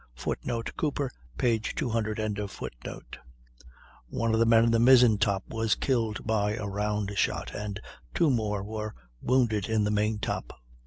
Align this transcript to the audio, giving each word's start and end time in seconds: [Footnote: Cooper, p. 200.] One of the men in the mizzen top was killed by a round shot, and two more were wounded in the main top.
[Footnote: 0.15 0.71
Cooper, 0.77 1.11
p. 1.37 1.59
200.] 1.59 2.17
One 4.09 4.33
of 4.33 4.39
the 4.39 4.47
men 4.47 4.63
in 4.63 4.71
the 4.71 4.79
mizzen 4.79 5.19
top 5.19 5.43
was 5.49 5.75
killed 5.75 6.25
by 6.25 6.55
a 6.55 6.65
round 6.65 7.15
shot, 7.17 7.53
and 7.53 7.79
two 8.15 8.31
more 8.31 8.63
were 8.63 8.95
wounded 9.21 9.69
in 9.69 9.83
the 9.83 9.91
main 9.91 10.17
top. 10.17 10.59